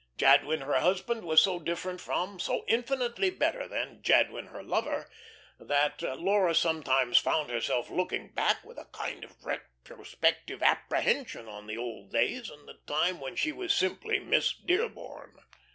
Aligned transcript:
Jadwin 0.17 0.61
her 0.61 0.79
husband 0.79 1.25
was 1.25 1.41
so 1.43 1.59
different 1.59 2.01
from, 2.01 2.39
so 2.39 2.65
infinitely 2.67 3.29
better 3.29 3.67
than, 3.67 4.01
Jadwin 4.01 4.47
her 4.47 4.63
lover, 4.63 5.07
that 5.59 6.01
Laura 6.01 6.55
sometimes 6.55 7.19
found 7.19 7.51
herself 7.51 7.91
looking 7.91 8.29
back 8.33 8.63
with 8.63 8.79
a 8.79 8.85
kind 8.85 9.23
of 9.23 9.45
retrospective 9.45 10.63
apprehension 10.63 11.47
on 11.47 11.67
the 11.67 11.77
old 11.77 12.11
days 12.11 12.49
and 12.49 12.67
the 12.67 12.79
time 12.87 13.19
when 13.19 13.35
she 13.35 13.51
was 13.51 13.75
simply 13.75 14.17
Miss 14.17 14.53
Dearborn. 14.53 15.35